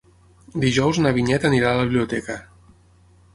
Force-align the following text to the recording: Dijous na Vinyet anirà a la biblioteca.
Dijous 0.63 0.99
na 1.03 1.11
Vinyet 1.17 1.45
anirà 1.51 1.75
a 1.75 1.79
la 1.81 1.85
biblioteca. 1.91 2.39